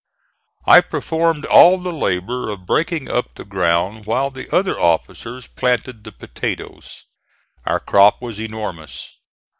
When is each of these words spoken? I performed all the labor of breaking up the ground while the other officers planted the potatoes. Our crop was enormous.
I 0.65 0.81
performed 0.81 1.45
all 1.45 1.77
the 1.77 1.91
labor 1.93 2.49
of 2.49 2.65
breaking 2.65 3.07
up 3.07 3.35
the 3.35 3.45
ground 3.45 4.07
while 4.07 4.31
the 4.31 4.49
other 4.49 4.79
officers 4.79 5.45
planted 5.45 6.03
the 6.05 6.11
potatoes. 6.11 7.05
Our 7.67 7.79
crop 7.79 8.19
was 8.19 8.41
enormous. 8.41 9.11